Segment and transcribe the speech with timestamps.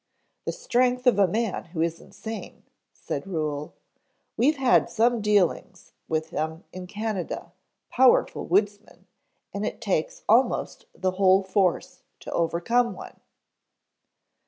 [0.45, 3.73] "The strength of a man who is insane," said Ruhel.
[4.35, 7.51] "We've had some dealings with them in Canada,
[7.91, 9.05] powerful woodsmen,
[9.53, 13.19] and it takes almost the whole force to overcome one."